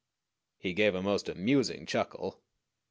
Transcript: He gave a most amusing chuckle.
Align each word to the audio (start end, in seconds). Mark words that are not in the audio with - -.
He 0.57 0.73
gave 0.73 0.95
a 0.95 1.03
most 1.03 1.29
amusing 1.29 1.85
chuckle. 1.85 2.41